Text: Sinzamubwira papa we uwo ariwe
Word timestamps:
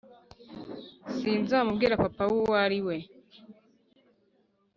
Sinzamubwira 1.17 1.99
papa 2.03 2.23
we 2.29 2.35
uwo 2.41 2.53
ariwe 2.65 2.95